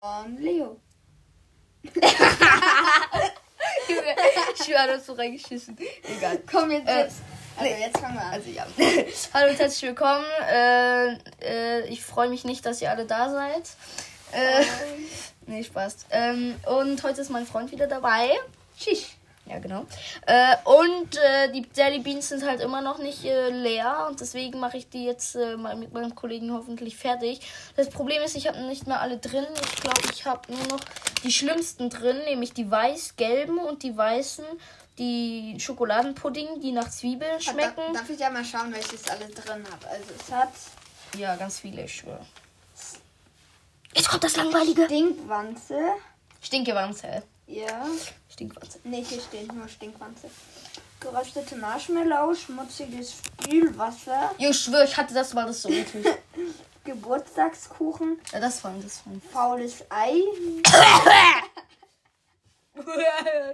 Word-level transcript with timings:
Und 0.00 0.38
Leo. 0.40 0.80
ich 1.82 1.92
schwöre, 4.64 5.00
so 5.04 5.14
reingeschissen. 5.14 5.76
Egal. 6.04 6.40
Komm 6.50 6.70
jetzt. 6.70 6.88
Äh, 6.88 7.02
jetzt. 7.02 7.16
Also 7.56 7.74
jetzt 7.74 7.98
fangen 7.98 8.14
wir 8.14 8.22
an. 8.22 8.32
Also 8.32 8.50
ja. 8.50 8.64
Hallo 9.34 9.50
und 9.50 9.58
herzlich 9.58 9.82
willkommen. 9.82 10.24
Äh, 10.48 11.14
äh, 11.42 11.88
ich 11.88 12.04
freue 12.04 12.28
mich 12.28 12.44
nicht, 12.44 12.64
dass 12.64 12.80
ihr 12.80 12.92
alle 12.92 13.06
da 13.06 13.28
seid. 13.28 13.70
Äh, 14.30 14.64
nee, 15.46 15.64
Spaß. 15.64 16.06
Ähm, 16.10 16.54
und 16.66 17.02
heute 17.02 17.20
ist 17.20 17.30
mein 17.30 17.46
Freund 17.46 17.72
wieder 17.72 17.88
dabei. 17.88 18.30
Schisch. 18.78 19.17
Ja, 19.48 19.58
genau. 19.60 19.86
Äh, 20.26 20.56
und 20.64 21.16
äh, 21.16 21.50
die 21.52 21.66
Jelly 21.74 22.00
Beans 22.00 22.28
sind 22.28 22.44
halt 22.44 22.60
immer 22.60 22.82
noch 22.82 22.98
nicht 22.98 23.24
äh, 23.24 23.48
leer 23.48 24.06
und 24.08 24.20
deswegen 24.20 24.60
mache 24.60 24.76
ich 24.76 24.90
die 24.90 25.04
jetzt 25.04 25.36
äh, 25.36 25.56
mal 25.56 25.74
mit 25.76 25.92
meinem 25.92 26.14
Kollegen 26.14 26.52
hoffentlich 26.52 26.96
fertig. 26.96 27.40
Das 27.76 27.88
Problem 27.88 28.22
ist, 28.22 28.36
ich 28.36 28.46
habe 28.46 28.60
nicht 28.62 28.86
mehr 28.86 29.00
alle 29.00 29.18
drin. 29.18 29.46
Ich 29.64 29.80
glaube, 29.80 30.00
ich 30.12 30.26
habe 30.26 30.52
nur 30.52 30.66
noch 30.66 30.80
die 31.22 31.32
schlimmsten 31.32 31.88
drin, 31.88 32.18
nämlich 32.24 32.52
die 32.52 32.70
weiß-gelben 32.70 33.58
und 33.58 33.82
die 33.82 33.96
weißen, 33.96 34.44
die 34.98 35.56
Schokoladenpudding, 35.58 36.60
die 36.60 36.72
nach 36.72 36.90
Zwiebeln 36.90 37.40
schmecken. 37.40 37.76
Darf, 37.76 38.02
darf 38.02 38.10
ich 38.10 38.18
ja 38.18 38.30
mal 38.30 38.44
schauen, 38.44 38.72
welches 38.72 39.08
alle 39.08 39.28
drin 39.28 39.64
habe? 39.70 39.88
Also 39.88 40.12
es 40.18 40.32
hat 40.32 40.52
Ja, 41.16 41.36
ganz 41.36 41.60
viele, 41.60 41.84
ich 41.84 41.94
schwöre. 41.94 42.24
Jetzt 43.94 44.08
kommt 44.08 44.24
das 44.24 44.36
langweilige. 44.36 44.84
Stinkwanze. 44.84 45.78
Stinkewanze. 46.42 47.22
Ja. 47.48 47.86
Stinkwanze. 48.30 48.78
Nee, 48.84 49.02
hier 49.02 49.20
steht 49.20 49.52
nur 49.52 49.66
Stinkwanze. 49.68 50.30
Geröstete 51.00 51.56
Marshmallow, 51.56 52.34
schmutziges 52.34 53.14
Spülwasser, 53.40 54.32
Ich 54.38 54.58
schwöre, 54.58 54.84
ich 54.84 54.96
hatte 54.96 55.14
das 55.14 55.32
mal, 55.32 55.46
das 55.46 55.62
so 55.62 55.68
eklig. 55.70 56.06
Geburtstagskuchen, 56.84 58.18
ja, 58.32 58.40
das 58.40 58.62
war 58.64 58.74
das 58.82 59.02
war. 59.06 59.20
faules 59.32 59.84
Ei, 59.90 60.20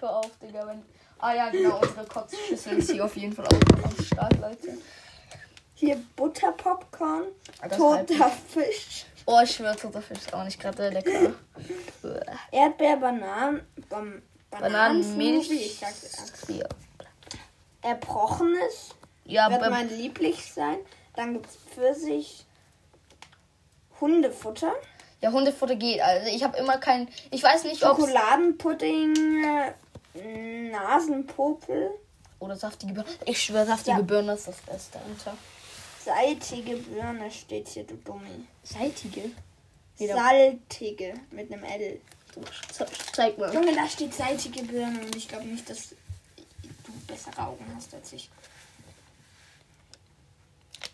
Hör 0.00 0.16
auf, 0.16 0.30
Digga. 0.42 0.66
Wenn... 0.66 0.82
Ah 1.18 1.34
ja, 1.34 1.48
genau, 1.50 1.80
unsere 1.80 2.04
Kotzschüssel 2.06 2.78
ist 2.78 2.90
hier 2.90 3.04
auf 3.04 3.16
jeden 3.16 3.32
Fall 3.32 3.46
auch 3.46 3.76
noch 3.76 3.84
am 3.84 4.04
Start, 4.04 4.38
Leute. 4.40 4.78
hier 5.74 6.02
Butterpopcorn, 6.16 7.26
Ah, 7.60 7.68
toter 7.68 8.30
Fisch, 8.52 9.06
Oh, 9.26 9.40
ich 9.42 9.50
schwöre, 9.50 9.74
toter 9.76 10.00
Fisch 10.00 10.18
ist 10.18 10.32
auch 10.32 10.44
nicht 10.44 10.60
gerade 10.60 10.88
lecker. 10.88 11.34
Erdbeer, 12.52 12.96
Bananen, 12.96 13.66
Bam, 13.88 14.22
Bananenmilch. 14.50 15.50
Ich 15.50 15.78
sag's 15.80 16.44
ja. 16.48 16.64
Erbrochenes, 17.82 18.94
ja 19.24 19.50
wird 19.50 19.68
mein 19.68 19.88
Lieblich 19.90 20.52
sein. 20.52 20.78
Dann 21.14 21.34
gibt's 21.34 21.56
Pfirsich, 21.74 22.46
Hundefutter, 24.00 24.72
ja, 25.20 25.32
Hundefutter 25.32 25.76
geht. 25.76 26.00
Also 26.00 26.28
ich 26.28 26.44
habe 26.44 26.56
immer 26.58 26.78
kein. 26.78 27.08
Ich 27.30 27.42
weiß 27.42 27.64
nicht, 27.64 27.82
ob. 27.84 27.96
Schokoladenpudding, 27.98 29.74
äh, 30.14 30.70
Nasenpopel, 30.70 31.90
Oder 32.38 32.56
saftige 32.56 32.92
Birne. 32.92 33.08
Ich 33.24 33.42
schwöre, 33.42 33.66
saftige 33.66 33.96
Ja. 33.96 34.02
Birne 34.02 34.34
ist 34.34 34.46
das 34.46 34.58
Beste, 34.58 34.98
Alter. 34.98 35.36
Seitige 36.06 36.76
Birne 36.76 37.30
steht 37.30 37.68
hier, 37.68 37.84
du 37.84 37.94
Dummi. 37.96 38.46
Seitige? 38.62 39.30
Wieder- 39.98 40.14
Saltige 40.14 41.14
mit 41.30 41.52
einem 41.52 41.64
L. 41.64 42.00
Ze- 42.72 42.86
Zeig 43.12 43.38
mal. 43.38 43.52
Junge, 43.52 43.74
da 43.74 43.88
steht 43.88 44.14
seitige 44.14 44.62
Birne 44.64 45.00
und 45.00 45.16
ich 45.16 45.26
glaube 45.28 45.44
nicht, 45.46 45.68
dass 45.70 45.90
du 46.84 46.92
bessere 47.06 47.38
Augen 47.46 47.64
hast 47.74 47.94
als 47.94 48.12
ich. 48.12 48.28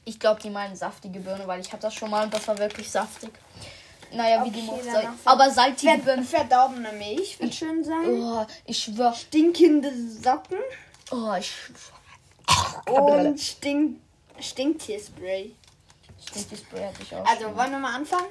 Ich 0.05 0.19
glaube, 0.19 0.41
die 0.41 0.51
meinen 0.51 0.75
saftige 0.77 1.21
Birne, 1.21 1.47
weil 1.47 1.61
ich 1.61 1.73
habe 1.73 1.83
das 1.83 1.95
schon 1.95 2.11
mal 2.11 2.25
und 2.25 2.35
das 2.35 2.47
war 2.49 2.59
wirklich 2.59 2.91
saftig. 2.91 3.31
Naja, 4.13 4.45
wie 4.45 4.51
die 4.51 4.61
Okay, 4.61 4.67
noch 4.69 4.85
dann 4.85 4.95
sei. 4.95 5.03
noch- 5.05 5.13
Aber 5.25 5.51
salzige 5.51 5.93
Ver 5.93 5.99
Birne. 6.05 6.23
verdorbene 6.25 6.93
Milch 6.93 7.41
wird 7.41 7.55
schön 7.55 7.83
sein. 7.85 8.07
Oh, 8.09 8.45
ich 8.67 8.79
schwöre. 8.79 9.15
Stinkende 9.15 9.93
Socken 10.23 10.59
Oh, 11.11 11.35
ich 11.39 11.53
und 12.87 13.39
Stink 13.41 14.01
Stinktierspray. 14.43 15.55
Stinky 16.29 16.57
Spray 16.57 16.85
hatte 16.85 17.03
ich 17.03 17.15
auch. 17.15 17.27
Also, 17.27 17.45
schon. 17.45 17.57
wollen 17.57 17.71
wir 17.73 17.79
mal 17.79 17.95
anfangen? 17.97 18.27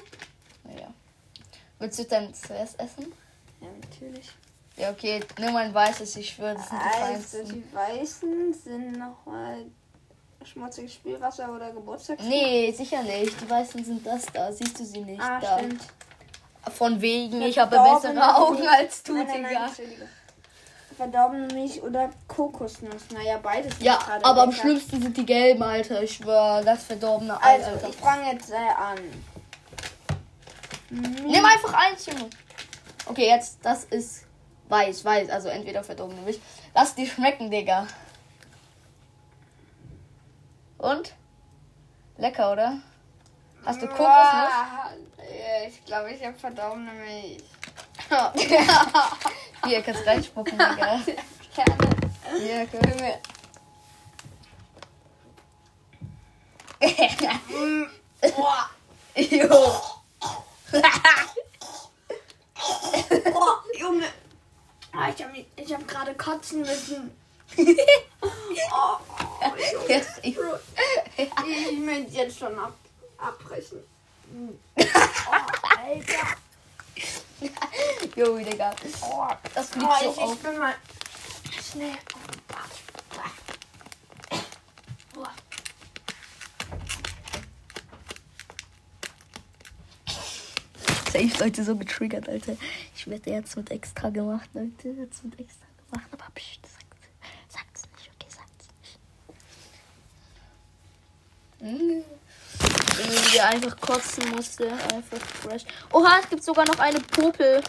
Naja. 0.64 0.88
Willst 1.80 2.00
du 2.00 2.04
dann 2.06 2.34
zuerst 2.34 2.80
essen? 2.80 3.12
Ja, 3.60 3.68
natürlich. 3.90 4.30
Ja, 4.78 4.92
okay. 4.92 5.20
Nimm 5.40 5.56
ein 5.56 5.74
weißes, 5.74 6.16
ich 6.16 6.30
schwöre, 6.30 6.56
das 6.56 6.70
sind 6.70 6.80
die 6.80 6.86
Also, 6.86 7.06
feinsten. 7.38 7.48
die 7.54 7.76
weißen 7.76 8.54
sind 8.54 8.92
nochmal 8.94 9.66
schmutziges 10.44 10.94
Spielwasser 10.94 11.54
oder 11.54 11.72
Geburtstags. 11.72 12.24
Nee, 12.24 12.72
sicher 12.72 13.04
nicht. 13.04 13.40
Die 13.42 13.50
weißen 13.50 13.84
sind 13.84 14.06
das 14.06 14.26
da. 14.28 14.52
Siehst 14.52 14.80
du 14.80 14.86
sie 14.86 15.02
nicht? 15.02 15.22
Ah, 15.22 15.40
da. 15.40 15.58
stimmt. 15.60 15.82
Von 16.76 17.02
wegen, 17.02 17.42
ich 17.42 17.58
habe 17.60 17.76
Verdorbene 17.76 18.14
bessere 18.14 18.36
Augen 18.38 18.68
als 18.68 19.04
du, 19.04 19.14
Nein, 19.16 19.28
nein, 19.28 19.42
nein, 19.42 19.50
Digga. 19.52 19.66
Entschuldige. 19.68 20.10
Verdorbene 21.02 21.48
Milch 21.52 21.82
oder 21.82 22.12
Kokosnuss. 22.28 23.10
Naja, 23.12 23.40
beides. 23.42 23.74
Ja, 23.80 23.98
aber 24.22 24.44
am 24.44 24.52
lecker. 24.52 24.62
schlimmsten 24.62 25.02
sind 25.02 25.18
die 25.18 25.26
gelben, 25.26 25.64
Alter. 25.64 26.04
Ich 26.04 26.18
schwöre, 26.18 26.64
das 26.64 26.84
verdorbene 26.84 27.42
Ei, 27.42 27.56
Also, 27.56 27.72
Alter. 27.72 27.90
ich 27.90 27.96
fange 27.96 28.32
jetzt 28.32 28.52
äh, 28.52 28.56
an. 28.56 29.00
Nimm 30.92 31.44
einfach 31.44 31.74
eins, 31.74 32.06
Junge. 32.06 32.30
Okay, 33.08 33.26
jetzt, 33.26 33.58
das 33.64 33.86
ist 33.86 34.26
weiß, 34.70 35.04
weiß. 35.04 35.30
Also 35.32 35.50
entweder 35.50 35.84
verdorbene 35.84 36.22
Milch. 36.22 36.40
Lass 36.76 36.94
die 36.94 37.08
schmecken, 37.08 37.50
Digga. 37.50 37.88
Und? 40.78 41.16
Lecker, 42.18 42.52
oder? 42.52 42.78
Hast 43.66 43.82
du 43.82 43.88
Kokosnuss? 43.88 44.52
Ich 45.68 45.84
glaube, 45.84 46.12
ich 46.12 46.24
habe 46.24 46.38
verdorbene 46.38 46.92
Milch. 46.92 47.44
Hier, 49.66 49.82
kannst 49.82 50.06
reinspucken, 50.06 50.52
Digga. 50.58 51.00
Gerne. 51.56 51.78
Hier, 52.40 52.68
guck. 52.68 52.82
Boah. 58.36 58.70
Jo. 59.16 59.50
Boah, 63.32 63.64
Junge. 63.78 64.08
Ah, 64.94 65.10
ich 65.16 65.24
habe 65.24 65.46
ich 65.56 65.74
hab 65.74 65.88
gerade 65.88 66.14
kotzen 66.16 66.60
müssen. 66.62 67.12
Oh, 68.74 68.98
Ja, 69.90 69.98
ich- 70.22 70.38
ich 71.72 71.80
möchte 71.80 72.12
jetzt 72.14 72.38
schon 72.40 72.58
ab, 72.58 72.74
abbrechen. 73.18 73.80
Oh, 74.78 74.86
Alter. 75.78 76.38
Jo, 78.16 78.38
Digga. 78.38 78.76
Oh, 79.02 79.28
Das 79.54 79.70
fliegt 79.70 79.88
oh, 79.90 80.04
so 80.04 80.12
ich, 80.12 80.18
auf. 80.18 80.34
ich 80.36 80.40
bin 80.42 80.58
mal 80.58 80.76
schnell. 81.72 81.98
Boah. 85.14 85.32
Safe 91.12 91.44
Leute 91.44 91.64
so 91.64 91.76
getriggert, 91.76 92.30
Alter. 92.30 92.56
Ich 92.96 93.08
werde 93.08 93.32
jetzt 93.32 93.56
mit 93.58 93.72
extra 93.72 94.10
gemacht, 94.10 94.50
Leute. 94.54 94.90
Jetzt 94.90 95.24
mit 95.24 95.40
extra 95.40 95.66
gemacht. 95.90 96.08
Aber 96.12 96.26
psch, 96.36 96.60
sagt, 96.62 96.86
sagt's 97.50 97.84
nicht, 97.98 98.12
okay, 98.16 98.28
sagt's 98.30 98.68
nicht. 101.60 101.82
Mhm. 101.82 102.04
Irgendwie 103.00 103.40
einfach 103.40 103.80
kotzen 103.80 104.30
musste. 104.36 104.72
Einfach 104.72 105.20
fresh. 105.42 105.64
Oha, 105.92 106.20
es 106.22 106.30
gibt 106.30 106.44
sogar 106.44 106.66
noch 106.66 106.80
eine 106.80 107.00
Popel. 107.00 107.62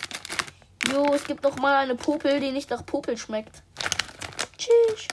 Jo, 0.90 1.14
es 1.14 1.24
gibt 1.24 1.42
noch 1.42 1.56
mal 1.56 1.76
eine 1.76 1.94
Popel, 1.94 2.40
die 2.40 2.50
nicht 2.50 2.70
nach 2.70 2.84
Popel 2.84 3.16
schmeckt. 3.16 3.62
Tschüss. 4.58 5.06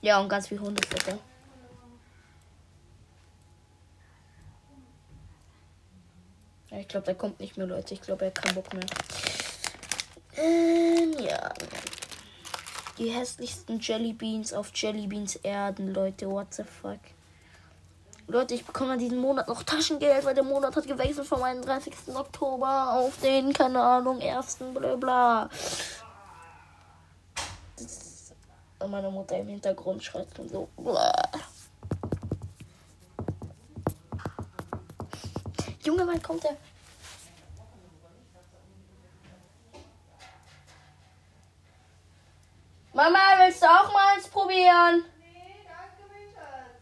Ja, 0.00 0.20
und 0.20 0.28
ganz 0.28 0.48
viel 0.48 0.60
Hundefutter. 0.60 1.18
Ja, 6.70 6.78
ich 6.78 6.88
glaube, 6.88 7.06
der 7.06 7.14
kommt 7.14 7.40
nicht 7.40 7.56
mehr, 7.56 7.66
Leute. 7.66 7.94
Ich 7.94 8.00
glaube, 8.00 8.24
er 8.24 8.30
hat 8.30 8.42
keinen 8.42 8.54
Bock 8.54 8.72
mehr. 8.72 8.86
Ähm, 10.36 11.14
ja. 11.18 11.52
Die 12.98 13.10
hässlichsten 13.10 13.78
Jellybeans 13.78 14.52
auf 14.52 14.70
Jellybeans 14.74 15.36
Erden, 15.36 15.94
Leute. 15.94 16.28
What 16.28 16.52
the 16.52 16.64
fuck? 16.64 16.98
Leute, 18.26 18.54
ich 18.54 18.64
bekomme 18.64 18.92
an 18.92 18.98
diesem 18.98 19.18
Monat 19.18 19.48
noch 19.48 19.62
Taschengeld, 19.62 20.24
weil 20.24 20.34
der 20.34 20.44
Monat 20.44 20.76
hat 20.76 20.86
gewechselt 20.86 21.26
vom 21.26 21.42
31. 21.42 21.94
Oktober 22.14 22.92
auf 22.92 23.16
den, 23.22 23.52
keine 23.52 23.80
Ahnung, 23.80 24.20
1. 24.20 24.58
bla 24.74 24.96
bla. 24.96 25.48
Das 27.76 27.86
ist- 27.86 28.34
und 28.80 28.90
meine 28.90 29.10
Mutter 29.10 29.38
im 29.38 29.48
Hintergrund 29.48 30.02
schreit 30.02 30.28
dann 30.36 30.48
so. 30.48 30.68
Bla. 30.76 31.12
Junge, 35.84 36.06
wann 36.06 36.22
kommt 36.22 36.44
der? 36.44 36.56
Mama, 42.98 43.18
willst 43.38 43.62
du 43.62 43.66
auch 43.66 43.92
mal 43.92 44.16
eins 44.16 44.26
probieren? 44.26 45.04
Nee, 45.20 45.64
danke, 45.64 46.02
mein 46.10 46.26
Schatz. 46.34 46.74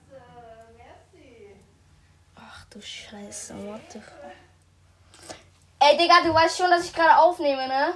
du 2.71 2.81
Scheiße, 2.81 3.55
what 3.67 3.83
the 3.93 4.01
fuck. 4.01 5.37
Ey, 5.79 5.99
Digga, 5.99 6.23
du 6.25 6.33
weißt 6.33 6.57
schon, 6.57 6.71
dass 6.71 6.87
ich 6.87 6.95
gerade 6.95 7.19
aufnehme, 7.19 7.69
ne? 7.69 7.95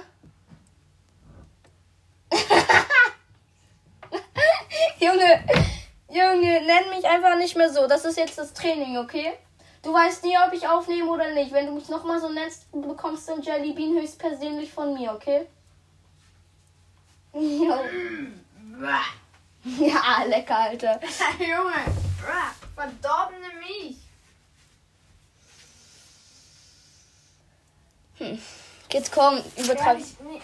Junge, 4.99 5.43
Junge, 6.07 6.61
nenn 6.61 6.89
mich 6.91 7.03
einfach 7.05 7.35
nicht 7.37 7.55
mehr 7.55 7.73
so. 7.73 7.87
Das 7.87 8.05
ist 8.05 8.17
jetzt 8.17 8.37
das 8.37 8.53
Training, 8.53 8.99
okay? 8.99 9.33
Du 9.81 9.91
weißt 9.91 10.23
nie, 10.25 10.37
ob 10.37 10.53
ich 10.53 10.67
aufnehme 10.67 11.09
oder 11.09 11.31
nicht. 11.31 11.51
Wenn 11.51 11.65
du 11.65 11.71
mich 11.71 11.89
nochmal 11.89 12.21
so 12.21 12.29
nennst, 12.29 12.71
bekommst 12.71 13.27
du 13.27 13.33
ein 13.33 13.41
Jellybean 13.41 13.99
höchstpersönlich 13.99 14.71
von 14.71 14.93
mir, 14.93 15.11
okay? 15.11 15.47
Jo. 17.33 17.79
Ja, 19.63 20.23
lecker, 20.25 20.57
Alter. 20.57 20.99
Junge, 21.39 21.73
verdorbene 22.75 23.47
Milch. 23.59 23.97
Jetzt 28.91 29.11
komm, 29.11 29.37
Ja, 29.55 29.63
übertreib. 29.63 29.99
ich, 29.99 30.19
nee, 30.19 30.41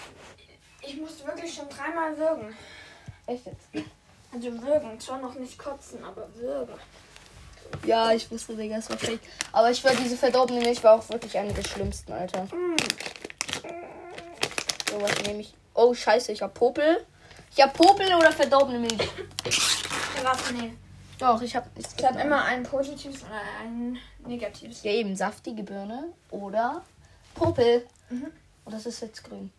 ich 0.82 0.98
musste 0.98 1.26
wirklich 1.28 1.54
schon 1.54 1.68
dreimal 1.70 2.18
würgen. 2.18 2.56
Echt 3.26 3.46
jetzt? 3.46 3.86
Also 4.34 4.62
würgen, 4.62 5.00
zwar 5.00 5.20
noch 5.20 5.34
nicht 5.36 5.58
kotzen, 5.58 6.04
aber 6.04 6.28
würgen. 6.36 6.74
Ja, 7.86 8.12
ich 8.14 8.30
wusste, 8.32 8.56
Digga, 8.56 8.78
es 8.78 8.90
war 8.90 8.98
fake. 8.98 9.20
Aber 9.52 9.70
ich 9.70 9.84
war 9.84 9.94
diese 9.94 10.16
verdorbene 10.18 10.62
Milch 10.62 10.82
war 10.84 10.96
auch 10.96 11.10
wirklich 11.10 11.38
eine 11.38 11.54
der 11.54 11.64
schlimmsten, 11.64 12.14
Alter. 12.14 12.48
So, 14.90 15.02
was 15.02 15.22
nehme 15.24 15.42
ich? 15.42 15.54
Oh, 15.78 15.94
scheiße, 15.94 16.32
ich 16.32 16.42
hab 16.42 16.56
Popel. 16.56 17.06
Ich 17.56 17.62
hab 17.62 17.72
Popel 17.74 18.12
oder 18.16 18.32
verdorbene 18.32 18.80
Milch? 18.80 18.98
Ja, 18.98 20.24
warte, 20.24 20.52
nee. 20.56 20.74
Doch, 21.20 21.40
ich 21.40 21.56
hab. 21.56 21.68
Ich, 21.78 21.86
Ich 21.96 22.04
habe 22.04 22.20
immer 22.20 22.44
ein 22.46 22.64
positives 22.64 23.22
und 23.22 23.30
ein 23.32 24.00
negatives. 24.26 24.82
Ja, 24.82 24.92
eben 24.92 25.16
saftige 25.16 25.62
Birne 25.62 26.06
oder 26.32 26.84
Popel. 27.36 27.86
Mhm. 28.10 28.32
Und 28.66 28.74
das 28.74 28.88
ist 28.88 29.02
jetzt 29.02 29.24
grün. 29.24 29.52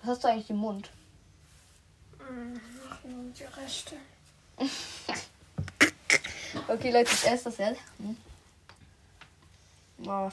Was 0.00 0.12
hast 0.12 0.24
du 0.24 0.28
eigentlich 0.28 0.48
im 0.48 0.56
Mund? 0.56 0.88
Nur 3.04 3.32
die 3.32 3.44
Reste. 3.60 3.96
Okay, 6.66 6.90
Leute, 6.90 7.10
ich 7.12 7.26
esse 7.26 7.44
das 7.44 7.58
jetzt. 7.58 7.80
Hm. 7.98 8.16
Oh, 10.06 10.30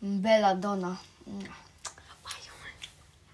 Belladonna. 0.00 0.98
Hm. 1.24 1.48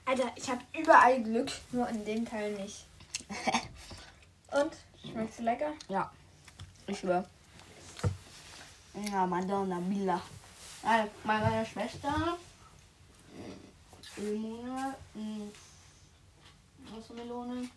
Alter, 0.07 0.31
ich 0.37 0.49
habe 0.49 0.61
überall 0.79 1.21
Glück, 1.23 1.51
nur 1.73 1.89
in 1.89 2.05
dem 2.05 2.25
Teil 2.25 2.53
nicht. 2.53 2.87
Und? 4.53 4.73
Schmeckt 5.03 5.39
lecker? 5.41 5.73
Ja, 5.89 6.11
ich 6.87 7.01
schwör. 7.01 7.25
Ja, 9.11 9.27
Madonna, 9.27 9.81
Mila. 9.81 10.21
Also, 10.85 11.11
meine 11.25 11.67
Schwester. 11.67 12.39
mm, 14.17 14.23
Limone. 14.23 14.95
mm, 15.15 15.51
Wassermelone. 16.95 17.69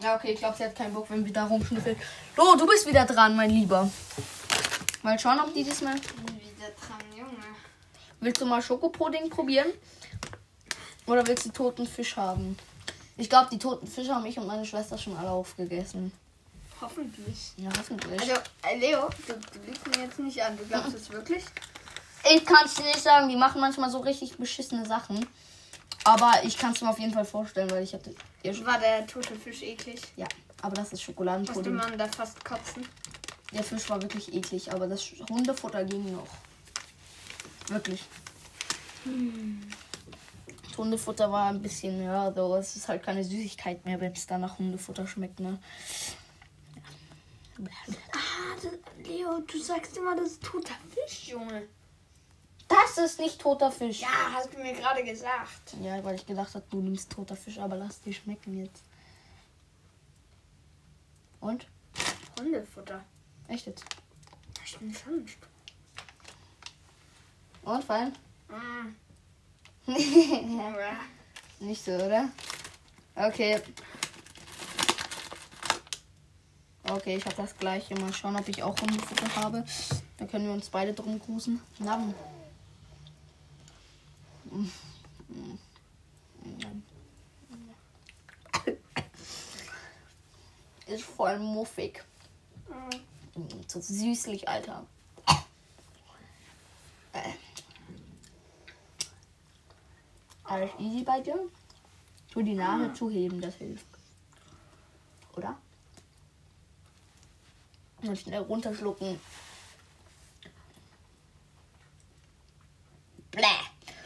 Ja, 0.00 0.16
okay, 0.16 0.32
ich 0.32 0.38
glaube, 0.38 0.56
sie 0.56 0.64
hat 0.64 0.76
keinen 0.76 0.94
Bock, 0.94 1.10
wenn 1.10 1.24
wir 1.24 1.32
da 1.32 1.46
rumschnüffeln. 1.46 1.96
Oh, 2.36 2.54
du 2.56 2.66
bist 2.66 2.86
wieder 2.86 3.04
dran, 3.04 3.36
mein 3.36 3.50
Lieber. 3.50 3.90
Mal 5.02 5.18
schauen, 5.18 5.40
ob 5.40 5.52
die 5.52 5.64
diesmal. 5.64 5.94
Wieder 5.96 6.70
dran, 6.80 7.16
Junge. 7.16 7.44
Willst 8.20 8.40
du 8.40 8.46
mal 8.46 8.62
Schokopudding 8.62 9.28
probieren? 9.28 9.72
Oder 11.06 11.26
willst 11.26 11.46
du 11.46 11.50
toten 11.50 11.86
Fisch 11.86 12.16
haben? 12.16 12.56
Ich 13.16 13.28
glaube, 13.28 13.48
die 13.52 13.58
toten 13.58 13.86
Fische 13.86 14.14
haben 14.14 14.24
ich 14.26 14.38
und 14.38 14.46
meine 14.46 14.64
Schwester 14.64 14.98
schon 14.98 15.16
alle 15.16 15.30
aufgegessen. 15.30 16.12
Hoffentlich. 16.80 17.52
Ja, 17.56 17.70
hoffentlich. 17.78 18.20
Also, 18.20 18.32
äh, 18.62 18.76
Leo, 18.78 19.08
du, 19.26 19.32
du 19.34 19.66
lügst 19.66 19.86
mir 19.86 20.04
jetzt 20.04 20.18
nicht 20.18 20.42
an. 20.42 20.56
Du 20.56 20.64
glaubst 20.64 20.94
es 20.96 21.10
wirklich? 21.10 21.44
Ich 22.34 22.44
kann 22.44 22.64
es 22.64 22.74
dir 22.74 22.82
nicht 22.84 23.02
sagen, 23.02 23.28
die 23.28 23.36
machen 23.36 23.60
manchmal 23.60 23.90
so 23.90 23.98
richtig 23.98 24.36
beschissene 24.36 24.84
Sachen. 24.86 25.26
Aber 26.04 26.32
ich 26.42 26.58
kann 26.58 26.72
es 26.72 26.80
mir 26.80 26.88
auf 26.90 26.98
jeden 26.98 27.12
Fall 27.12 27.24
vorstellen, 27.24 27.70
weil 27.70 27.82
ich 27.84 27.94
hatte. 27.94 28.14
Ja, 28.42 28.52
schon- 28.52 28.66
War 28.66 28.78
der 28.78 29.06
tote 29.06 29.34
Fisch 29.36 29.62
eklig? 29.62 30.00
ja 30.16 30.26
aber 30.62 30.76
das 30.76 30.86
ist 30.86 30.92
Musste 30.92 31.04
Schokoladenpudding. 31.12 31.74
man 31.74 31.98
da 31.98 32.08
fast 32.08 32.42
kotzen? 32.42 32.88
Der 33.52 33.62
Fisch 33.62 33.88
war 33.90 34.00
wirklich 34.00 34.32
eklig, 34.32 34.72
aber 34.72 34.86
das 34.86 35.04
Hundefutter 35.28 35.84
ging 35.84 36.10
noch. 36.12 36.26
Wirklich. 37.68 38.02
Das 39.04 39.12
Hundefutter 40.78 41.30
war 41.30 41.48
ein 41.48 41.62
bisschen, 41.62 42.02
ja, 42.02 42.32
so, 42.32 42.56
es 42.56 42.76
ist 42.76 42.88
halt 42.88 43.02
keine 43.02 43.24
Süßigkeit 43.24 43.84
mehr, 43.84 44.00
wenn 44.00 44.12
es 44.12 44.26
dann 44.26 44.40
nach 44.40 44.58
Hundefutter 44.58 45.06
schmeckt, 45.06 45.40
ne? 45.40 45.58
Ah, 47.58 48.56
das, 48.62 48.72
Leo, 49.06 49.40
du 49.40 49.58
sagst 49.58 49.96
immer, 49.96 50.16
das 50.16 50.32
ist 50.32 50.42
toter 50.42 50.74
Fisch, 50.92 51.28
Junge. 51.28 51.68
Das 52.68 52.98
ist 52.98 53.20
nicht 53.20 53.40
toter 53.40 53.70
Fisch. 53.70 54.00
Ja, 54.00 54.32
hast 54.32 54.52
du 54.52 54.58
mir 54.58 54.72
gerade 54.72 55.04
gesagt. 55.04 55.76
Ja, 55.80 56.02
weil 56.02 56.16
ich 56.16 56.26
gedacht 56.26 56.54
habe, 56.54 56.64
du 56.70 56.80
nimmst 56.80 57.12
toter 57.12 57.36
Fisch, 57.36 57.58
aber 57.58 57.76
lass 57.76 58.00
die 58.00 58.14
schmecken 58.14 58.58
jetzt. 58.58 58.82
Und? 61.40 61.66
Hundefutter. 62.40 63.04
Echt 63.48 63.66
jetzt? 63.66 63.84
Stimmt 64.64 64.96
schon. 64.96 65.26
Und, 67.62 67.84
fein? 67.84 68.12
Mm. 68.48 68.94
Nicht 71.60 71.84
so, 71.84 71.92
oder? 71.92 72.30
Okay. 73.14 73.60
Okay, 76.84 77.16
ich 77.16 77.24
habe 77.24 77.36
das 77.36 77.56
gleiche. 77.56 77.94
Mal 77.96 78.12
schauen, 78.12 78.36
ob 78.36 78.48
ich 78.48 78.62
auch 78.62 78.78
Hundefutter 78.80 79.36
habe. 79.36 79.64
Dann 80.18 80.28
können 80.28 80.46
wir 80.46 80.52
uns 80.52 80.70
beide 80.70 80.92
drum 80.92 81.18
grusen. 81.18 81.60
Nam. 81.78 82.14
Ist 90.86 91.04
voll 91.04 91.38
muffig. 91.38 92.02
So 93.66 93.80
süßlich, 93.80 94.48
Alter. 94.48 94.86
Alles 100.44 100.70
easy 100.78 101.02
bei 101.02 101.20
dir? 101.20 101.38
Tu 102.30 102.42
die 102.42 102.54
Nase 102.54 102.92
zuheben, 102.92 103.40
das 103.40 103.54
hilft. 103.54 103.86
Oder? 105.36 105.56
Und 108.02 108.18
schnell 108.18 108.40
runterschlucken. 108.42 109.18
Bläh. 113.30 113.44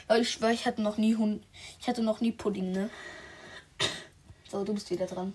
Leute, 0.09 0.23
ich 0.23 0.31
schwör, 0.31 0.51
ich 0.51 0.65
hatte 0.67 0.81
noch 0.81 0.97
nie 0.97 1.17
Hund. 1.17 1.45
Ich 1.81 1.89
hatte 1.89 2.03
noch 2.03 2.21
nie 2.21 2.33
Pudding, 2.33 2.73
ne? 2.73 2.91
So, 4.49 4.65
du 4.65 4.73
bist 4.73 4.91
wieder 4.91 5.07
dran. 5.07 5.35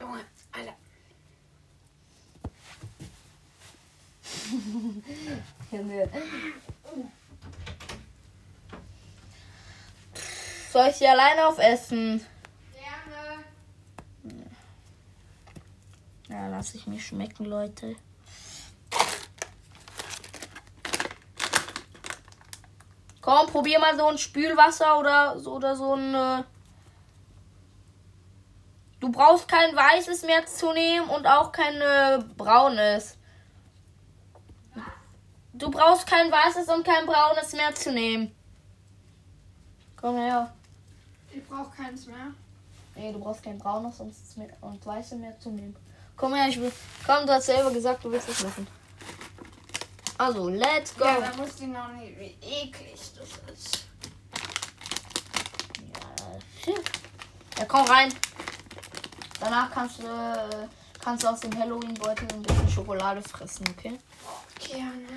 Junge, 0.00 0.24
Alter. 0.52 0.74
Junge. 5.72 6.08
Soll 10.72 10.86
ich 10.88 10.96
sie 10.96 11.06
alleine 11.06 11.48
aufessen? 11.48 12.26
Gerne. 12.72 13.44
Ja, 16.30 16.48
lass 16.48 16.74
ich 16.74 16.86
mir 16.86 16.98
schmecken, 16.98 17.44
Leute. 17.44 17.94
Komm, 23.20 23.48
probier 23.48 23.80
mal 23.80 23.94
so 23.98 24.06
ein 24.06 24.16
Spülwasser 24.16 24.98
oder 24.98 25.38
so 25.38 25.56
oder 25.56 25.76
so 25.76 25.94
ein. 25.94 26.14
Äh 26.14 26.44
du 29.00 29.12
brauchst 29.12 29.48
kein 29.48 29.76
weißes 29.76 30.22
mehr 30.22 30.46
zu 30.46 30.72
nehmen 30.72 31.06
und 31.10 31.26
auch 31.26 31.52
kein 31.52 31.82
äh, 31.82 32.24
braunes. 32.34 33.18
Du 35.52 35.70
brauchst 35.70 36.06
kein 36.06 36.32
weißes 36.32 36.66
und 36.68 36.82
kein 36.82 37.04
braunes 37.04 37.52
mehr 37.52 37.74
zu 37.74 37.92
nehmen. 37.92 38.34
Komm 39.96 40.16
her. 40.16 40.54
Ich 41.34 41.46
brauche 41.46 41.74
keins 41.76 42.06
mehr. 42.06 42.32
Nee, 42.94 43.12
du 43.12 43.18
brauchst 43.18 43.42
kein 43.42 43.58
braunes 43.58 44.00
und, 44.00 44.14
und 44.60 44.86
weiße 44.86 45.16
mehr 45.16 45.38
zu 45.38 45.50
nehmen. 45.50 45.74
Komm 46.16 46.34
her, 46.34 46.48
ich 46.48 46.60
will. 46.60 46.72
Komm, 47.06 47.26
du 47.26 47.32
hast 47.32 47.46
selber 47.46 47.70
gesagt, 47.70 48.04
du 48.04 48.10
willst 48.10 48.28
es 48.28 48.42
machen. 48.42 48.66
Also, 50.18 50.48
let's 50.50 50.94
go. 50.94 51.04
Ja, 51.04 51.20
da 51.20 51.38
wusste 51.38 51.64
ich 51.64 51.70
noch 51.70 51.88
nicht, 51.92 52.18
wie 52.18 52.36
eklig 52.40 53.00
das 53.18 53.54
ist. 53.54 53.86
Ja, 56.66 56.74
ja 57.58 57.64
komm 57.64 57.86
rein. 57.86 58.12
Danach 59.40 59.70
kannst 59.72 59.98
du, 60.00 60.06
äh, 60.06 60.68
kannst 61.02 61.24
du 61.24 61.28
aus 61.28 61.40
dem 61.40 61.58
Halloween-Beutel 61.58 62.28
ein 62.32 62.42
bisschen 62.42 62.68
Schokolade 62.68 63.22
fressen, 63.22 63.66
okay? 63.70 63.98
Gerne. 64.60 65.08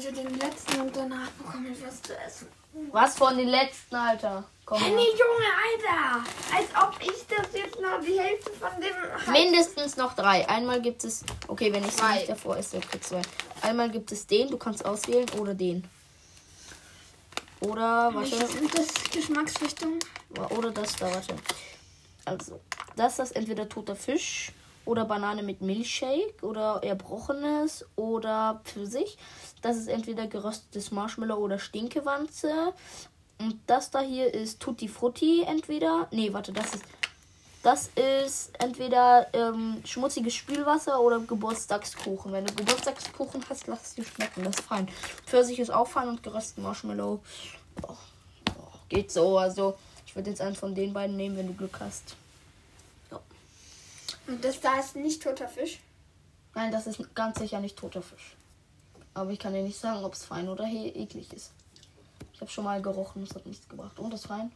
Also 0.00 0.12
den 0.12 0.38
letzten 0.38 0.80
und 0.80 0.96
danach 0.96 1.28
bekomme 1.32 1.68
ich 1.68 1.86
was 1.86 2.00
zu 2.00 2.16
essen. 2.16 2.48
Was 2.90 3.18
von 3.18 3.36
den 3.36 3.48
letzten, 3.48 3.94
Alter? 3.94 4.44
Komm 4.64 4.78
her. 4.78 4.88
Junge, 4.88 5.04
Alter! 5.68 6.24
Als 6.56 6.68
ob 6.74 6.98
ich 7.02 7.26
das 7.28 7.46
jetzt 7.52 7.78
noch 7.78 8.00
die 8.00 8.18
Hälfte 8.18 8.50
von 8.52 8.70
dem. 8.80 9.30
Mindestens 9.30 9.98
noch 9.98 10.14
drei. 10.14 10.48
Einmal 10.48 10.80
gibt 10.80 11.04
es. 11.04 11.22
Okay, 11.48 11.70
wenn 11.70 11.84
ich 11.84 11.94
Zwei. 11.94 12.14
nicht 12.14 12.30
davor 12.30 12.56
esse, 12.56 12.78
okay, 12.78 12.98
zwei. 12.98 13.20
Einmal 13.60 13.90
gibt 13.90 14.10
es 14.10 14.26
den, 14.26 14.48
du 14.48 14.56
kannst 14.56 14.86
auswählen, 14.86 15.28
oder 15.38 15.52
den. 15.52 15.84
Oder, 17.60 18.14
warte. 18.14 18.46
sind 18.46 18.78
das 18.78 18.94
Geschmacksrichtungen? 19.12 19.98
Oder 20.48 20.70
das 20.70 20.96
da, 20.96 21.12
warte. 21.12 21.36
Also, 22.24 22.58
das 22.96 23.18
ist 23.18 23.32
entweder 23.32 23.68
toter 23.68 23.96
Fisch 23.96 24.52
oder 24.84 25.04
Banane 25.04 25.42
mit 25.42 25.60
Milchshake 25.60 26.42
oder 26.42 26.80
erbrochenes 26.82 27.86
oder 27.96 28.60
Pfirsich. 28.64 29.18
Das 29.62 29.76
ist 29.76 29.88
entweder 29.88 30.26
geröstetes 30.26 30.90
Marshmallow 30.90 31.36
oder 31.36 31.58
Stinkewanze. 31.58 32.72
Und 33.38 33.58
das 33.66 33.90
da 33.90 34.00
hier 34.00 34.32
ist 34.32 34.60
Tutti 34.60 34.88
Frutti 34.88 35.42
entweder. 35.42 36.08
Nee, 36.10 36.32
warte, 36.32 36.52
das 36.52 36.74
ist. 36.74 36.84
Das 37.62 37.88
ist 37.88 38.52
entweder 38.58 39.26
ähm, 39.34 39.82
schmutziges 39.84 40.34
Spülwasser 40.34 40.98
oder 40.98 41.20
Geburtstagskuchen. 41.20 42.32
Wenn 42.32 42.46
du 42.46 42.54
Geburtstagskuchen 42.54 43.44
hast, 43.50 43.66
lass 43.66 43.82
es 43.82 43.94
dir 43.96 44.04
schmecken. 44.04 44.44
Das 44.44 44.56
ist 44.56 44.64
fein. 44.64 44.88
Pfirsich 45.26 45.58
ist 45.58 45.68
auch 45.70 45.86
fein 45.86 46.08
und 46.08 46.22
geröstetes 46.22 46.62
Marshmallow. 46.62 47.20
Boah, 47.82 47.98
boah, 48.46 48.72
geht 48.88 49.10
so. 49.10 49.36
Also, 49.36 49.76
ich 50.06 50.16
würde 50.16 50.30
jetzt 50.30 50.40
einen 50.40 50.56
von 50.56 50.74
den 50.74 50.94
beiden 50.94 51.16
nehmen, 51.16 51.36
wenn 51.36 51.48
du 51.48 51.52
Glück 51.52 51.80
hast. 51.80 52.16
Und 54.30 54.44
das 54.44 54.60
da 54.60 54.78
ist 54.78 54.94
nicht 54.94 55.24
toter 55.24 55.48
Fisch. 55.48 55.80
Nein, 56.54 56.70
das 56.70 56.86
ist 56.86 57.14
ganz 57.16 57.40
sicher 57.40 57.58
nicht 57.58 57.76
toter 57.76 58.00
Fisch. 58.00 58.36
Aber 59.12 59.32
ich 59.32 59.40
kann 59.40 59.52
dir 59.52 59.62
nicht 59.64 59.80
sagen, 59.80 60.04
ob 60.04 60.14
es 60.14 60.24
fein 60.24 60.48
oder 60.48 60.64
eklig 60.66 61.32
ist. 61.32 61.50
Ich 62.32 62.40
habe 62.40 62.48
schon 62.48 62.62
mal 62.62 62.80
gerochen, 62.80 63.24
es 63.24 63.34
hat 63.34 63.44
nichts 63.44 63.68
gebracht. 63.68 63.98
Und 63.98 64.12
das 64.12 64.26
fein? 64.26 64.52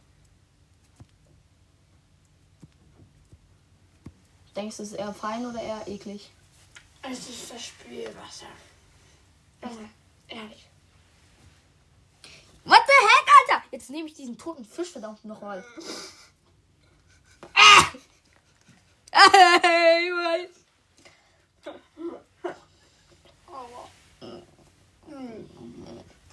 Denkst 4.55 4.77
du, 4.77 4.83
es 4.83 4.93
ist 4.93 4.97
eher 4.97 5.13
fein 5.13 5.45
oder 5.45 5.61
eher 5.61 5.85
eklig? 5.89 6.31
Es 7.01 7.29
ist 7.29 7.51
das 7.51 7.61
Spülwasser. 7.61 8.47
Also, 9.59 9.79
ehrlich. 10.29 10.69
What 12.63 12.81
the 12.87 13.07
heck, 13.07 13.27
Alter? 13.41 13.65
Jetzt 13.71 13.89
nehme 13.89 14.07
ich 14.07 14.13
diesen 14.13 14.37
toten 14.37 14.63
Fisch 14.63 14.91
verdammt 14.91 15.25
noch 15.25 15.41
mal. 15.41 15.65
Ey, 19.15 20.11
Mann. 20.11 20.47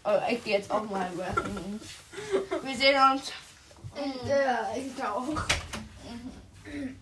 Aber 0.02 0.21
ich 0.32 0.44
gehe 0.44 0.54
jetzt 0.54 0.70
auch 0.70 0.88
mal 0.88 1.10
werfen. 1.16 1.80
Wir 2.62 2.76
sehen 2.76 2.96
uns. 3.12 3.32
Ja, 4.26 4.68
ich 4.74 5.04
auch. 5.04 5.26
Junge, 6.64 6.94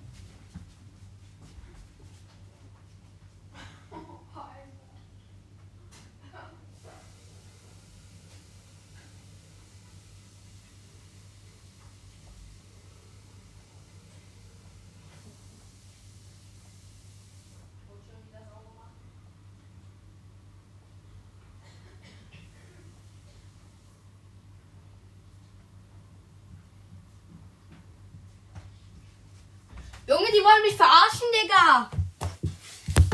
die 30.40 30.44
wollen 30.44 30.62
mich 30.62 30.76
verarschen, 30.76 31.26
Digga. 31.42 31.90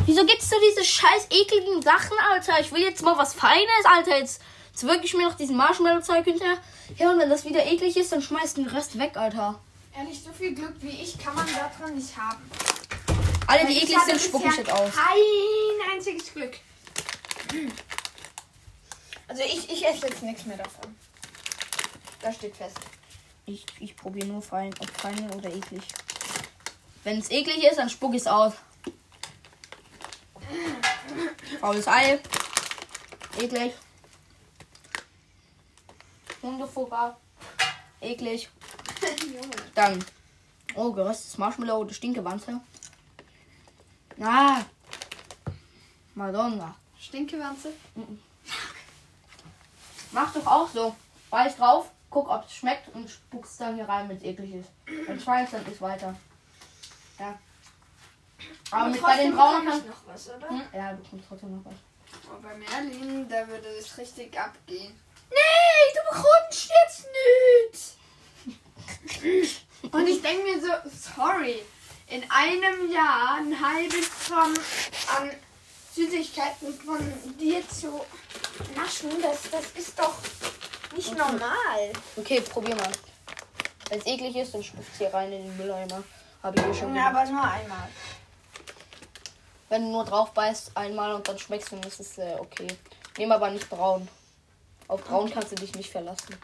Wieso 0.07 0.25
gibt's 0.25 0.49
so 0.49 0.57
diese 0.71 0.85
scheiß 0.85 1.27
ekligen 1.31 1.83
Sachen, 1.83 2.17
Alter? 2.31 2.61
Ich 2.61 2.71
will 2.71 2.83
jetzt 2.83 3.03
mal 3.03 3.19
was 3.19 3.35
Feines, 3.35 3.85
Alter. 3.85 4.19
Jetzt, 4.19 4.41
jetzt 4.71 4.87
wirklich 4.87 5.15
mir 5.15 5.29
noch 5.29 5.37
diesen 5.37 5.57
Marshmallow-Zeug 5.57 6.25
hinterher. 6.25 6.59
Ja, 6.97 7.11
und 7.11 7.19
wenn 7.19 7.29
das 7.29 7.45
wieder 7.45 7.67
eklig 7.67 7.97
ist, 7.97 8.13
dann 8.13 8.23
schmeißt 8.23 8.59
den 8.59 8.69
Rest 8.69 8.99
weg, 8.99 9.17
Alter. 9.17 9.59
Ehrlich, 9.97 10.23
so 10.23 10.33
viel 10.33 10.55
Glück 10.55 10.75
wie 10.81 11.03
ich 11.03 11.19
kann 11.19 11.35
man 11.35 11.47
daran 11.53 11.97
nicht 11.97 12.17
haben. 12.17 12.49
Alle, 13.49 13.61
Weil 13.63 13.67
die 13.67 13.79
eklig 13.79 13.99
sind, 14.07 14.21
spucken 14.21 14.53
shit 14.53 14.71
aus. 14.71 14.93
Kein 14.95 15.93
einziges 15.93 16.33
Glück. 16.33 16.55
Also 19.27 19.43
ich, 19.43 19.71
ich 19.71 19.85
esse 19.85 20.07
jetzt 20.07 20.23
nichts 20.23 20.45
mehr 20.45 20.59
davon. 20.59 20.95
Das 22.21 22.37
steht 22.37 22.57
fest. 22.57 22.79
Ich, 23.47 23.65
ich 23.81 23.97
probiere 23.97 24.27
nur 24.27 24.43
fein, 24.43 24.73
ob 24.79 24.91
fein 24.91 25.31
oder 25.33 25.53
eklig. 25.53 25.83
Wenn 27.07 27.21
es 27.21 27.31
eklig 27.31 27.63
ist, 27.63 27.79
dann 27.79 27.89
spuck 27.89 28.15
ich 28.15 28.23
es 28.23 28.27
aus. 28.27 28.55
Faules 31.61 31.87
Ei. 31.87 32.19
Eklig. 33.39 33.75
Hundefutter. 36.43 37.17
Eklig. 38.01 38.49
Dann. 39.77 40.05
Oh, 40.75 40.91
geröstetes 40.91 41.39
Marshmallow 41.39 41.83
oder 41.83 41.95
Stinkewanze. 41.95 42.61
Ah. 44.21 44.63
Madonna. 46.17 46.75
Stinkewanze. 46.99 47.73
Mach 50.11 50.33
doch 50.33 50.47
auch 50.47 50.69
so. 50.69 50.97
Beiß 51.31 51.57
drauf, 51.57 51.89
guck, 52.11 52.29
ob 52.29 52.47
es 52.47 52.55
schmeckt 52.57 52.93
und 52.97 53.09
spuckst 53.09 53.61
dann 53.61 53.77
hier 53.77 53.89
rein, 53.89 54.09
wenn 54.09 54.17
es 54.17 54.25
eklig 54.25 54.55
ist. 54.55 54.71
Wenn 55.07 55.19
es 55.19 55.25
dann 55.25 55.67
ist 55.67 55.81
weiter. 55.81 56.17
Ja. 57.19 57.39
Aber 58.71 58.89
mit 58.91 59.01
bei 59.03 59.17
den 59.17 59.35
braunen 59.35 59.67
kann. 59.69 59.79
ich 59.79 59.87
noch 59.87 60.07
was, 60.07 60.29
oder? 60.31 60.49
Hm? 60.49 60.63
Ja, 60.73 60.93
du 60.93 61.03
bekommst 61.03 61.25
trotzdem 61.29 61.57
noch 61.57 61.65
was. 61.65 61.75
Aber 62.29 62.41
bei 62.49 62.55
Merlin, 62.57 63.29
da 63.29 63.47
würde 63.49 63.69
es 63.69 63.97
richtig 63.99 64.39
abgehen. 64.39 64.99
Nee, 65.31 65.95
du 65.95 66.01
bekommst 66.17 66.71
jetzt 66.85 67.07
nichts. 67.73 67.97
Und 69.93 70.07
ich 70.07 70.23
denke 70.23 70.43
mir 70.45 70.61
so, 70.61 70.69
sorry, 71.15 71.63
in 72.09 72.25
einem 72.31 72.91
Jahr 72.91 73.37
ein 73.39 73.59
halbes 73.61 74.09
Gramm 74.27 74.55
an 75.17 75.31
Süßigkeiten 75.95 76.79
von 76.79 76.99
dir 77.39 77.67
zu 77.69 78.05
naschen, 78.77 79.11
das, 79.23 79.51
das 79.51 79.71
ist 79.75 79.99
doch 79.99 80.15
nicht 80.95 81.09
Okay. 81.09 81.19
normal. 81.19 81.93
Okay, 82.17 82.41
probier 82.43 82.77
mal. 82.77 82.93
Wenn 83.89 83.99
es 84.01 84.07
eklig 84.07 84.37
ist, 84.37 84.55
dann 84.55 84.63
spuckst 84.63 84.97
hier 84.99 85.13
rein 85.13 85.33
in 85.33 85.45
den 85.45 85.57
Mülleimer. 85.57 86.03
Habe 86.47 86.61
ich 86.61 86.65
hier 86.65 86.75
schon 86.75 86.95
Ja, 86.95 87.09
gemacht. 87.09 87.27
aber 87.27 87.33
nur 87.33 87.43
einmal. 87.43 87.89
Wenn 89.69 89.83
du 89.83 89.91
nur 89.91 90.05
drauf 90.05 90.31
beißt 90.31 90.77
einmal 90.77 91.13
und 91.13 91.27
dann 91.27 91.41
schmeckst, 91.41 91.73
dann 91.73 91.83
ist 91.83 91.99
es 91.99 92.19
äh, 92.19 92.37
okay. 92.39 92.69
Nehm 93.19 93.33
aber 93.33 93.51
nicht 93.51 93.69
braun. 93.69 94.09
Auf 94.87 95.03
braun 95.03 95.29
kannst 95.29 95.51
du 95.51 95.57
dich 95.57 95.75
nicht 95.75 95.91
verlassen. 95.91 96.37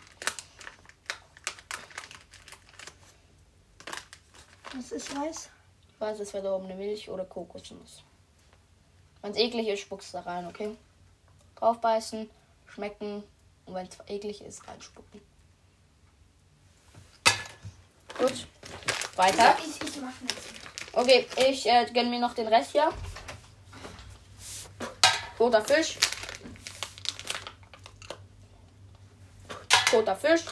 Was 4.75 4.90
ist 4.90 5.16
weiß? 5.16 5.50
Weiß, 6.00 6.35
oben 6.35 6.64
eine 6.64 6.75
Milch 6.75 7.09
oder 7.09 7.25
Kokosnuss. 7.25 8.02
Wenn 9.21 9.30
es 9.30 9.38
eklig 9.38 9.68
ist, 9.68 9.82
spuckst 9.82 10.12
du 10.12 10.18
da 10.18 10.25
rein, 10.25 10.49
okay? 10.49 10.76
Draufbeißen, 11.54 12.28
schmecken 12.66 13.23
und 13.66 13.75
wenn 13.76 13.87
es 13.87 13.97
eklig 14.09 14.40
ist, 14.40 14.66
reinspucken. 14.66 15.23
Gut. 18.18 18.49
Weiter. 19.16 19.57
Ich, 19.59 19.88
ich 19.88 20.00
mach 20.00 20.21
nichts. 20.21 20.47
Okay, 20.92 21.26
ich 21.37 21.66
äh, 21.66 21.87
gönne 21.92 22.11
mir 22.11 22.21
noch 22.21 22.35
den 22.35 22.49
Rest 22.49 22.73
hier. 22.73 22.92
Toter 25.38 25.62
Fisch. 25.62 25.99
Toter 29.90 30.16
Fisch. 30.16 30.42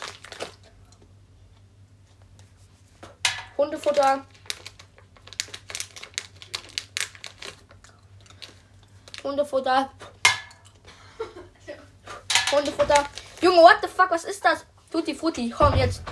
Hundefutter. 3.56 4.26
Hundefutter. 9.22 9.90
Hundefutter. 12.50 13.04
Junge, 13.42 13.62
what 13.62 13.76
the 13.82 13.88
fuck, 13.88 14.10
was 14.10 14.24
ist 14.24 14.44
das? 14.44 14.64
Tutti 14.90 15.14
Frutti, 15.14 15.50
komm 15.50 15.74
jetzt. 15.76 16.02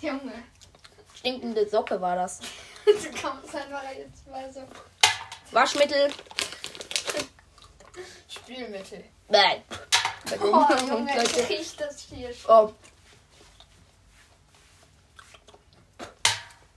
Junge, 0.00 0.44
Stinkende 1.44 1.68
Socke 1.68 2.00
war 2.00 2.16
das. 2.16 2.40
du 2.86 3.20
kommst 3.20 3.54
einfach 3.54 3.82
jetzt 3.94 4.26
mal 4.28 4.50
so. 4.50 4.66
Waschmittel. 5.52 6.10
Spülmittel. 8.26 9.04
Nein. 9.28 9.62
Oh, 10.40 10.66
Junge, 10.88 11.22
ich 11.22 11.48
riech 11.50 11.76
das 11.76 12.00
hier 12.00 12.32
schon. 12.32 12.50
Oh. 12.50 12.74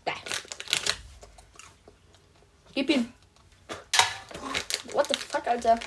Nein. 0.06 0.16
Gib 2.74 2.90
ihm. 2.90 3.14
Alter. 5.46 5.80